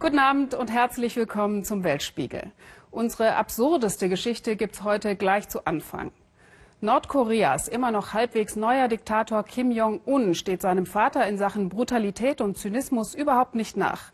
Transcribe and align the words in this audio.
Guten 0.00 0.18
Abend 0.18 0.54
und 0.54 0.70
herzlich 0.70 1.14
willkommen 1.16 1.62
zum 1.62 1.84
Weltspiegel. 1.84 2.52
Unsere 2.90 3.36
absurdeste 3.36 4.08
Geschichte 4.08 4.56
gibt's 4.56 4.82
heute 4.82 5.14
gleich 5.14 5.50
zu 5.50 5.66
Anfang. 5.66 6.10
Nordkoreas 6.80 7.68
immer 7.68 7.90
noch 7.90 8.14
halbwegs 8.14 8.56
neuer 8.56 8.88
Diktator 8.88 9.42
Kim 9.42 9.70
Jong-un 9.70 10.34
steht 10.34 10.62
seinem 10.62 10.86
Vater 10.86 11.26
in 11.28 11.36
Sachen 11.36 11.68
Brutalität 11.68 12.40
und 12.40 12.56
Zynismus 12.56 13.14
überhaupt 13.14 13.54
nicht 13.54 13.76
nach. 13.76 14.10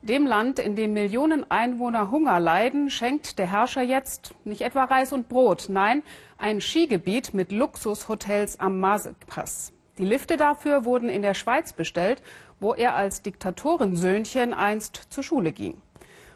Dem 0.00 0.26
Land, 0.26 0.58
in 0.58 0.74
dem 0.74 0.94
Millionen 0.94 1.50
Einwohner 1.50 2.10
Hunger 2.10 2.40
leiden, 2.40 2.88
schenkt 2.88 3.38
der 3.38 3.50
Herrscher 3.50 3.82
jetzt 3.82 4.34
nicht 4.44 4.62
etwa 4.62 4.84
Reis 4.84 5.12
und 5.12 5.28
Brot, 5.28 5.66
nein, 5.68 6.02
ein 6.38 6.62
Skigebiet 6.62 7.34
mit 7.34 7.52
Luxushotels 7.52 8.58
am 8.58 8.80
Masekpass. 8.80 9.75
Die 9.98 10.04
Lifte 10.04 10.36
dafür 10.36 10.84
wurden 10.84 11.08
in 11.08 11.22
der 11.22 11.34
Schweiz 11.34 11.72
bestellt, 11.72 12.22
wo 12.60 12.74
er 12.74 12.94
als 12.94 13.22
Diktatorensöhnchen 13.22 14.52
einst 14.52 15.06
zur 15.10 15.24
Schule 15.24 15.52
ging. 15.52 15.80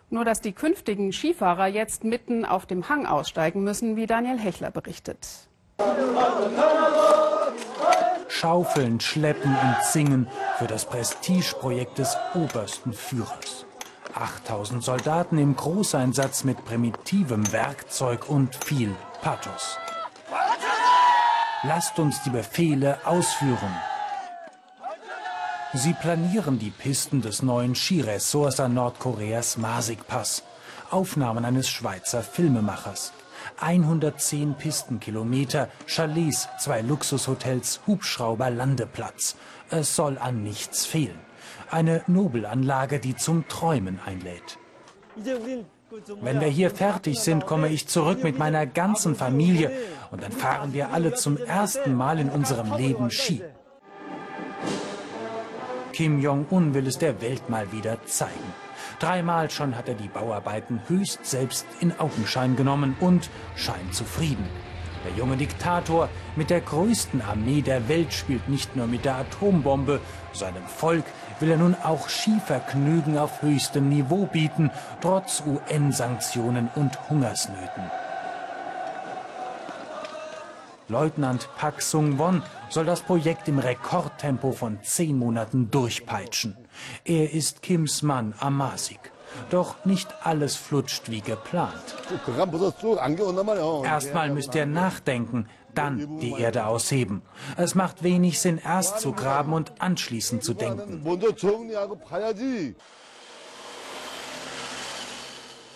Nur 0.09 0.25
dass 0.25 0.41
die 0.41 0.53
künftigen 0.53 1.12
Skifahrer 1.12 1.67
jetzt 1.67 2.03
mitten 2.03 2.45
auf 2.45 2.67
dem 2.67 2.89
Hang 2.89 3.07
aussteigen 3.07 3.62
müssen, 3.62 3.97
wie 3.97 4.07
Daniel 4.07 4.39
Hechler 4.39 4.70
berichtet. 4.70 5.27
Schaufeln, 8.29 9.01
schleppen 9.01 9.51
und 9.51 9.77
singen 9.84 10.27
für 10.59 10.67
das 10.67 10.87
Prestigeprojekt 10.87 11.98
des 11.98 12.17
obersten 12.34 12.92
Führers. 12.92 13.67
8000 14.15 14.83
Soldaten 14.83 15.39
im 15.39 15.55
Großeinsatz 15.55 16.45
mit 16.45 16.65
primitivem 16.65 17.53
Werkzeug 17.53 18.29
und 18.29 18.55
viel 18.65 18.95
Pathos. 19.20 19.79
Lasst 21.62 21.98
uns 21.98 22.23
die 22.23 22.30
Befehle 22.30 22.98
ausführen. 23.05 23.77
Sie 25.74 25.92
planieren 25.92 26.59
die 26.59 26.70
Pisten 26.70 27.20
des 27.20 27.42
neuen 27.42 27.74
Skiresorts 27.74 28.60
an 28.60 28.73
Nordkoreas 28.73 29.59
Masikpass. 29.59 30.42
Aufnahmen 30.91 31.45
eines 31.45 31.69
Schweizer 31.69 32.23
Filmemachers. 32.23 33.12
110 33.61 34.55
Pistenkilometer, 34.55 35.69
Chalets, 35.86 36.48
zwei 36.58 36.80
Luxushotels, 36.80 37.80
Hubschrauber, 37.86 38.48
Landeplatz. 38.48 39.36
Es 39.69 39.95
soll 39.95 40.17
an 40.17 40.42
nichts 40.42 40.86
fehlen. 40.86 41.20
Eine 41.70 42.02
Nobelanlage, 42.06 43.00
die 43.00 43.17
zum 43.17 43.47
Träumen 43.48 44.00
einlädt. 44.05 44.58
Wenn 46.20 46.41
wir 46.41 46.48
hier 46.48 46.70
fertig 46.70 47.19
sind, 47.19 47.46
komme 47.46 47.69
ich 47.69 47.88
zurück 47.88 48.22
mit 48.22 48.38
meiner 48.38 48.66
ganzen 48.66 49.16
Familie 49.16 49.72
und 50.10 50.22
dann 50.22 50.33
fahren 50.33 50.72
wir 50.72 50.92
alle 50.92 51.14
zum 51.14 51.36
ersten 51.36 51.94
Mal 51.94 52.20
in 52.20 52.30
unserem 52.30 52.77
Leben 52.77 53.10
Ski. 53.10 53.42
Kim 55.92 56.20
Jong-un 56.20 56.74
will 56.74 56.86
es 56.86 56.98
der 56.98 57.20
Welt 57.20 57.50
mal 57.50 57.72
wieder 57.72 58.05
zeigen. 58.06 58.55
Dreimal 59.00 59.50
schon 59.50 59.77
hat 59.77 59.88
er 59.88 59.94
die 59.94 60.08
Bauarbeiten 60.08 60.80
höchst 60.86 61.27
selbst 61.27 61.66
in 61.80 61.98
Augenschein 61.98 62.55
genommen 62.55 62.96
und 63.00 63.28
scheint 63.56 63.94
zufrieden. 63.94 64.46
Der 65.05 65.12
junge 65.12 65.37
Diktator 65.37 66.09
mit 66.37 66.51
der 66.51 66.61
größten 66.61 67.23
Armee 67.23 67.62
der 67.62 67.89
Welt 67.89 68.12
spielt 68.12 68.48
nicht 68.48 68.77
nur 68.77 68.87
mit 68.87 69.05
der 69.05 69.17
Atombombe, 69.17 70.01
seinem 70.33 70.67
Volk 70.67 71.05
will 71.41 71.51
er 71.51 71.57
nun 71.57 71.75
auch 71.83 72.09
Skivergnügen 72.09 73.17
auf 73.17 73.42
höchstem 73.42 73.89
Niveau 73.89 74.27
bieten, 74.27 74.70
trotz 75.01 75.42
UN-Sanktionen 75.47 76.69
und 76.75 77.09
Hungersnöten. 77.09 77.91
Leutnant 80.89 81.48
Pak 81.57 81.81
Sung-won 81.81 82.42
soll 82.69 82.85
das 82.85 83.03
Projekt 83.03 83.48
im 83.48 83.61
Rekordtempo 83.61 84.53
von 84.53 84.83
zehn 84.83 85.17
Monaten 85.17 85.70
durchpeitschen. 85.70 86.57
Er 87.05 87.33
ist 87.33 87.62
Kims 87.62 88.03
Mann 88.03 88.35
am 88.41 88.57
Masik. 88.57 89.12
Doch 89.50 89.84
nicht 89.84 90.09
alles 90.23 90.56
flutscht 90.56 91.11
wie 91.11 91.20
geplant. 91.20 91.73
Erstmal 93.84 94.31
müsst 94.31 94.55
ihr 94.55 94.67
nachdenken, 94.67 95.47
dann 95.75 96.19
die 96.19 96.33
Erde 96.33 96.67
ausheben. 96.67 97.23
Es 97.57 97.74
macht 97.74 98.02
wenig 98.02 98.41
Sinn, 98.41 98.58
erst 98.58 99.01
zu 99.01 99.13
graben 99.13 99.52
und 99.52 99.73
anschließend 99.80 100.42
zu 100.42 100.55
denken. 100.55 101.05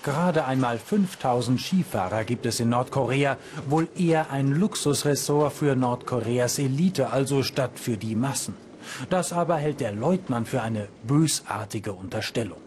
Gerade 0.04 0.44
einmal 0.44 0.78
5000 0.78 1.58
Skifahrer 1.58 2.24
gibt 2.24 2.44
es 2.44 2.60
in 2.60 2.68
Nordkorea, 2.68 3.38
wohl 3.66 3.88
eher 3.96 4.30
ein 4.30 4.48
Luxusressort 4.48 5.50
für 5.50 5.74
Nordkoreas 5.76 6.58
Elite, 6.58 7.10
also 7.10 7.42
statt 7.42 7.78
für 7.78 7.96
die 7.96 8.14
Massen. 8.14 8.54
Das 9.08 9.32
aber 9.32 9.56
hält 9.56 9.80
der 9.80 9.92
Leutnant 9.92 10.46
für 10.46 10.60
eine 10.60 10.88
bösartige 11.04 11.94
Unterstellung. 11.94 12.63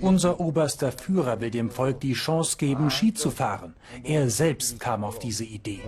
Unser 0.00 0.40
oberster 0.40 0.92
Führer 0.92 1.40
will 1.40 1.50
dem 1.50 1.70
Volk 1.70 2.00
die 2.00 2.12
Chance 2.12 2.56
geben, 2.58 2.90
Ski 2.90 3.14
zu 3.14 3.30
fahren. 3.30 3.74
Er 4.02 4.28
selbst 4.30 4.78
kam 4.80 5.04
auf 5.04 5.18
diese 5.18 5.44
Idee. 5.44 5.80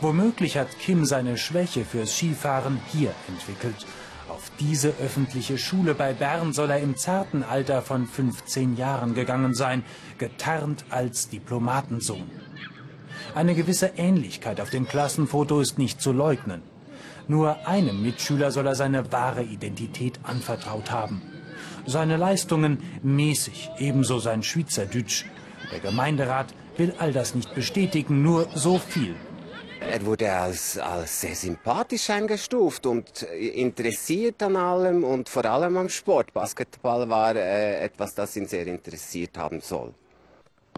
Womöglich 0.00 0.56
hat 0.56 0.78
Kim 0.78 1.04
seine 1.04 1.36
Schwäche 1.36 1.84
fürs 1.84 2.16
Skifahren 2.16 2.80
hier 2.92 3.12
entwickelt. 3.28 3.86
Auf 4.28 4.50
diese 4.60 4.90
öffentliche 5.00 5.58
Schule 5.58 5.94
bei 5.94 6.12
Bern 6.12 6.52
soll 6.52 6.70
er 6.70 6.80
im 6.80 6.96
zarten 6.96 7.42
Alter 7.42 7.82
von 7.82 8.06
15 8.06 8.76
Jahren 8.76 9.14
gegangen 9.14 9.54
sein, 9.54 9.82
getarnt 10.18 10.84
als 10.90 11.28
Diplomatensohn. 11.28 12.30
Eine 13.34 13.54
gewisse 13.54 13.92
Ähnlichkeit 13.96 14.60
auf 14.60 14.70
dem 14.70 14.86
Klassenfoto 14.86 15.60
ist 15.60 15.78
nicht 15.78 16.00
zu 16.00 16.12
leugnen. 16.12 16.62
Nur 17.26 17.66
einem 17.66 18.02
Mitschüler 18.02 18.50
soll 18.50 18.66
er 18.66 18.74
seine 18.74 19.12
wahre 19.12 19.42
Identität 19.42 20.20
anvertraut 20.22 20.90
haben. 20.90 21.22
Seine 21.86 22.16
Leistungen 22.16 22.78
mäßig, 23.02 23.70
ebenso 23.78 24.18
sein 24.18 24.42
Schweizerdeutsch. 24.42 25.24
Der 25.72 25.80
Gemeinderat 25.80 26.54
will 26.76 26.94
all 26.98 27.12
das 27.12 27.34
nicht 27.34 27.54
bestätigen, 27.54 28.22
nur 28.22 28.48
so 28.54 28.78
viel. 28.78 29.14
Er 29.80 30.04
wurde 30.04 30.30
als, 30.30 30.76
als 30.78 31.20
sehr 31.20 31.34
sympathisch 31.34 32.10
eingestuft 32.10 32.84
und 32.86 33.22
interessiert 33.22 34.42
an 34.42 34.56
allem 34.56 35.04
und 35.04 35.28
vor 35.28 35.44
allem 35.44 35.76
am 35.76 35.88
Sport. 35.88 36.32
Basketball 36.34 37.08
war 37.08 37.36
äh, 37.36 37.84
etwas, 37.84 38.14
das 38.14 38.36
ihn 38.36 38.46
sehr 38.46 38.66
interessiert 38.66 39.38
haben 39.38 39.60
soll. 39.60 39.94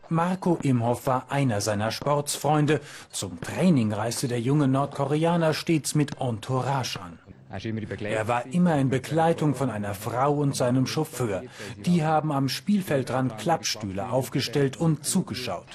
Marco 0.09 0.59
Imhoff 0.63 1.07
war 1.07 1.27
einer 1.31 1.61
seiner 1.61 1.91
Sportsfreunde. 1.91 2.81
Zum 3.11 3.41
Training 3.41 3.93
reiste 3.93 4.29
der 4.29 4.41
junge 4.41 4.69
Nordkoreaner 4.69 5.55
stets 5.55 5.95
mit 5.95 6.21
Entourage 6.21 6.99
an. 7.01 7.19
Er 7.51 8.29
war 8.29 8.47
immer 8.47 8.79
in 8.79 8.91
Begleitung 8.91 9.57
von 9.57 9.71
einer 9.71 9.95
Frau 9.95 10.35
und 10.35 10.55
seinem 10.55 10.87
Chauffeur. 10.87 11.43
Die 11.85 12.05
haben 12.05 12.31
am 12.31 12.49
Spielfeldrand 12.49 13.39
Klappstühle 13.39 14.09
aufgestellt 14.09 14.77
und 14.77 15.05
zugeschaut. 15.05 15.67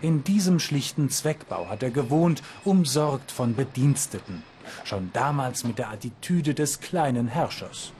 In 0.00 0.24
diesem 0.24 0.58
schlichten 0.58 1.10
Zweckbau 1.10 1.68
hat 1.68 1.82
er 1.82 1.90
gewohnt, 1.90 2.42
umsorgt 2.64 3.30
von 3.30 3.54
Bediensteten. 3.54 4.42
Schon 4.84 5.10
damals 5.12 5.64
mit 5.64 5.78
der 5.78 5.90
Attitüde 5.90 6.54
des 6.54 6.80
kleinen 6.80 7.28
Herrschers. 7.28 7.92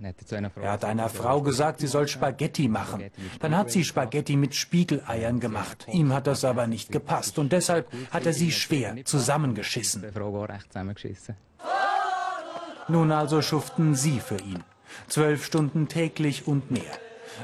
Er 0.00 0.72
hat 0.72 0.84
einer 0.84 1.08
Frau 1.08 1.42
gesagt, 1.42 1.80
sie 1.80 1.88
soll 1.88 2.06
Spaghetti 2.06 2.68
machen. 2.68 3.10
Dann 3.40 3.56
hat 3.56 3.70
sie 3.70 3.84
Spaghetti 3.84 4.36
mit 4.36 4.54
Spiegeleiern 4.54 5.40
gemacht. 5.40 5.86
Ihm 5.92 6.12
hat 6.12 6.26
das 6.26 6.44
aber 6.44 6.66
nicht 6.66 6.92
gepasst 6.92 7.38
und 7.38 7.52
deshalb 7.52 7.88
hat 8.10 8.26
er 8.26 8.32
sie 8.32 8.52
schwer 8.52 8.94
zusammengeschissen. 9.04 10.04
Nun 12.88 13.12
also 13.12 13.42
schuften 13.42 13.94
sie 13.94 14.20
für 14.20 14.38
ihn. 14.38 14.62
Zwölf 15.08 15.44
Stunden 15.44 15.88
täglich 15.88 16.46
und 16.46 16.70
mehr. 16.70 16.98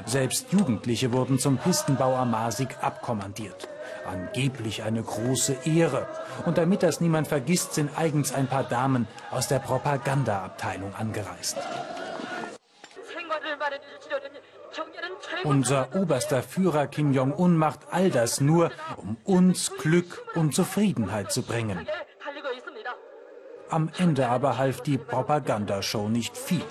Selbst 0.05 0.51
Jugendliche 0.51 1.13
wurden 1.13 1.39
zum 1.39 1.57
Pistenbau 1.57 2.15
am 2.15 2.31
Masig 2.31 2.75
abkommandiert. 2.81 3.69
Angeblich 4.05 4.83
eine 4.83 5.03
große 5.03 5.55
Ehre. 5.65 6.07
Und 6.45 6.57
damit 6.57 6.83
das 6.83 7.01
niemand 7.01 7.27
vergisst, 7.27 7.73
sind 7.73 7.97
eigens 7.97 8.33
ein 8.33 8.47
paar 8.47 8.63
Damen 8.63 9.07
aus 9.31 9.47
der 9.47 9.59
Propagandaabteilung 9.59 10.93
angereist. 10.95 11.57
Unser 15.43 15.95
oberster 15.95 16.43
Führer 16.43 16.87
Kim 16.87 17.13
Jong-un 17.13 17.57
macht 17.57 17.79
all 17.91 18.09
das 18.09 18.41
nur, 18.41 18.71
um 18.97 19.17
uns 19.23 19.71
Glück 19.77 20.23
und 20.35 20.53
Zufriedenheit 20.53 21.31
zu 21.31 21.41
bringen. 21.41 21.87
Am 23.69 23.89
Ende 23.97 24.27
aber 24.27 24.57
half 24.57 24.81
die 24.81 24.97
Propagandashow 24.97 26.09
nicht 26.09 26.37
viel. 26.37 26.65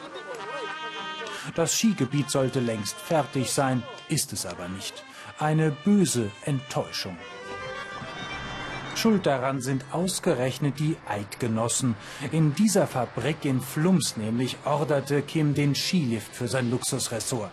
Das 1.54 1.74
Skigebiet 1.74 2.30
sollte 2.30 2.60
längst 2.60 2.96
fertig 2.96 3.50
sein, 3.50 3.82
ist 4.08 4.32
es 4.32 4.46
aber 4.46 4.68
nicht. 4.68 5.04
Eine 5.38 5.70
böse 5.70 6.30
Enttäuschung. 6.44 7.18
Schuld 8.96 9.26
daran 9.26 9.60
sind 9.60 9.84
ausgerechnet 9.92 10.78
die 10.78 10.96
Eidgenossen. 11.08 11.94
In 12.32 12.54
dieser 12.54 12.86
Fabrik 12.86 13.44
in 13.44 13.60
Flums 13.60 14.16
nämlich 14.16 14.56
orderte 14.64 15.22
Kim 15.22 15.54
den 15.54 15.74
Skilift 15.74 16.34
für 16.34 16.48
sein 16.48 16.70
Luxusressort. 16.70 17.50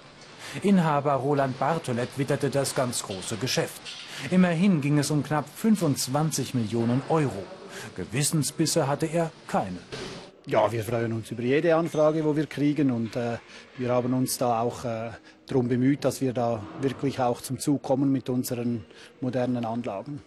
Inhaber 0.62 1.14
Roland 1.14 1.58
Bartolet 1.58 2.10
witterte 2.18 2.50
das 2.50 2.76
ganz 2.76 3.04
große 3.04 3.38
Geschäft. 3.38 3.82
Immerhin 4.30 4.82
ging 4.82 5.00
es 5.00 5.12
um 5.12 5.24
knapp 5.24 5.46
25 5.56 6.54
Millionen 6.54 7.02
Euro. 7.10 7.44
Gewissensbisse 7.96 8.88
hatte 8.88 9.06
er 9.06 9.32
keine. 9.48 9.80
Ja, 10.48 10.72
wir 10.72 10.84
freuen 10.84 11.14
uns 11.14 11.32
über 11.32 11.44
jede 11.44 11.76
Anfrage, 11.76 12.26
wo 12.26 12.36
wir 12.36 12.48
kriegen 12.48 12.92
und 12.92 13.16
äh, 13.16 13.38
wir 13.78 13.90
haben 13.90 14.14
uns 14.14 14.38
da 14.38 14.62
auch 14.62 14.84
äh, 14.86 15.12
darum 15.48 15.68
bemüht, 15.68 16.04
dass 16.04 16.20
wir 16.20 16.34
da 16.34 16.62
wirklich 16.82 17.20
auch 17.20 17.42
zum 17.42 17.60
Zug 17.60 17.84
kommen 17.84 18.12
mit 18.12 18.28
unseren 18.30 18.84
modernen 19.22 19.66
Anlagen. 19.66 20.22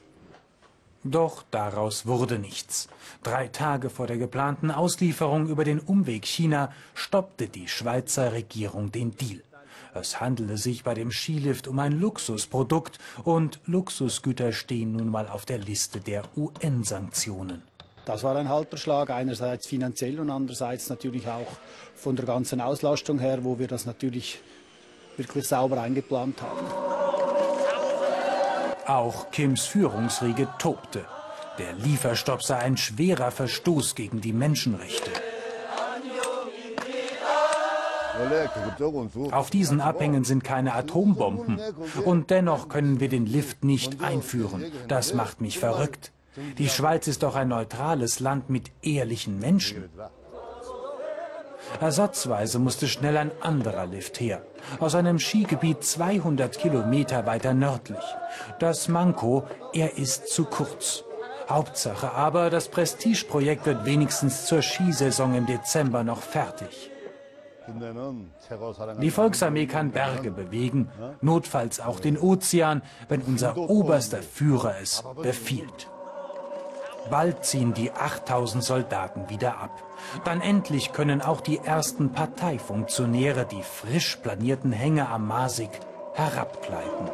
Doch 1.05 1.45
daraus 1.51 2.07
wurde 2.07 2.39
nichts. 2.39 2.89
Drei 3.23 3.49
Tage 3.49 3.91
vor 3.91 4.07
der 4.07 4.17
geplanten 4.17 4.71
Auslieferung 4.71 5.49
über 5.49 5.65
den 5.65 5.79
Umweg 5.79 6.25
China 6.25 6.73
stoppte 6.95 7.47
die 7.47 7.69
Schweizer 7.69 8.33
Regierung 8.33 8.91
den 8.91 9.15
Deal. 9.15 9.43
Es 9.93 10.21
handelte 10.21 10.57
sich 10.57 10.83
bei 10.83 10.95
dem 10.95 11.13
Skilift 11.13 11.69
um 11.69 11.79
ein 11.79 12.01
Luxusprodukt 12.01 12.99
und 13.23 13.61
Luxusgüter 13.67 14.53
stehen 14.53 14.93
nun 14.93 15.09
mal 15.09 15.29
auf 15.29 15.45
der 15.45 15.59
Liste 15.59 16.01
der 16.01 16.25
UN-Sanktionen. 16.37 17.63
Das 18.07 18.23
war 18.23 18.37
ein 18.37 18.49
Halterschlag, 18.49 19.11
einerseits 19.11 19.67
finanziell 19.67 20.19
und 20.19 20.31
andererseits 20.31 20.89
natürlich 20.89 21.29
auch 21.29 21.47
von 21.95 22.17
der 22.17 22.25
ganzen 22.25 22.63
Auslastung 22.63 23.19
her, 23.19 23.45
wo 23.45 23.59
wir 23.59 23.69
das 23.69 23.85
natürlich 23.85 24.41
wirklich 25.17 25.47
sauber 25.47 25.81
eingeplant 25.81 26.41
haben. 26.41 26.84
Auch 28.87 29.31
Kims 29.31 29.65
Führungsriege 29.65 30.49
tobte. 30.59 31.05
Der 31.59 31.73
Lieferstopp 31.75 32.43
sei 32.43 32.59
ein 32.59 32.77
schwerer 32.77 33.31
Verstoß 33.31 33.95
gegen 33.95 34.21
die 34.21 34.33
Menschenrechte. 34.33 35.11
Auf 39.33 39.51
diesen 39.51 39.81
Abhängen 39.81 40.25
sind 40.25 40.45
keine 40.45 40.75
Atombomben. 40.75 41.61
Und 42.05 42.31
dennoch 42.31 42.69
können 42.69 43.01
wir 43.01 43.09
den 43.09 43.27
Lift 43.27 43.65
nicht 43.65 44.03
einführen. 44.03 44.65
Das 44.89 45.15
macht 45.15 45.41
mich 45.41 45.59
verrückt. 45.59 46.13
Die 46.59 46.69
Schweiz 46.69 47.07
ist 47.07 47.23
doch 47.23 47.35
ein 47.37 47.49
neutrales 47.49 48.21
Land 48.21 48.51
mit 48.51 48.71
ehrlichen 48.83 49.39
Menschen. 49.39 49.89
Ersatzweise 51.81 52.59
musste 52.59 52.89
schnell 52.89 53.17
ein 53.17 53.31
anderer 53.41 53.87
Lift 53.87 54.21
her, 54.21 54.43
aus 54.81 54.95
einem 54.95 55.19
Skigebiet 55.19 55.85
200 55.85 56.59
Kilometer 56.59 57.27
weiter 57.27 57.55
nördlich. 57.55 58.05
Das 58.59 58.89
Manko, 58.89 59.45
er 59.73 59.99
ist 59.99 60.29
zu 60.29 60.45
kurz. 60.45 61.05
Hauptsache 61.49 62.13
aber, 62.13 62.51
das 62.51 62.69
Prestigeprojekt 62.69 63.67
wird 63.67 63.85
wenigstens 63.85 64.47
zur 64.47 64.63
Skisaison 64.63 65.35
im 65.35 65.47
Dezember 65.47 66.03
noch 66.03 66.21
fertig. 66.21 66.91
Die 69.01 69.11
Volksarmee 69.11 69.67
kann 69.67 69.91
Berge 69.91 70.31
bewegen, 70.31 70.91
notfalls 71.23 71.81
auch 71.81 71.99
den 71.99 72.19
Ozean, 72.19 72.83
wenn 73.09 73.23
unser 73.23 73.57
oberster 73.57 74.23
Führer 74.23 74.75
es 74.81 75.03
befiehlt. 75.23 75.89
Bald 77.11 77.45
ziehen 77.45 77.75
die 77.75 77.93
8000 77.93 78.65
Soldaten 78.65 79.29
wieder 79.29 79.59
ab. 79.59 79.83
Dann 80.25 80.41
endlich 80.41 80.93
können 80.93 81.23
auch 81.23 81.41
die 81.41 81.59
ersten 81.59 82.13
Parteifunktionäre 82.13 83.47
die 83.47 83.63
frisch 83.63 84.17
planierten 84.17 84.73
Hänge 84.73 85.09
am 85.09 85.27
Masig 85.27 85.71
herabgleiten. 86.15 87.11